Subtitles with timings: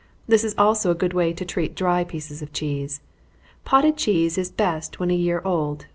[0.27, 3.01] This is also a good way to treat dry pieces of cheese.
[3.65, 5.85] Potted cheese is best when a year old.